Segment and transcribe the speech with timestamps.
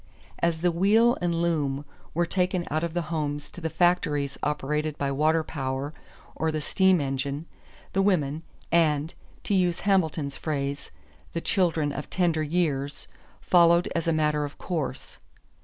[0.39, 4.97] As the wheel and loom were taken out of the homes to the factories operated
[4.97, 5.93] by water power
[6.35, 7.45] or the steam engine,
[7.93, 8.41] the women
[8.71, 10.89] and, to use Hamilton's phrase,
[11.33, 13.07] "the children of tender years,"
[13.41, 15.19] followed as a matter of course.